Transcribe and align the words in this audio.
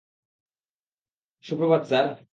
Suprabhat, 1.43 1.81
sir. 1.85 2.07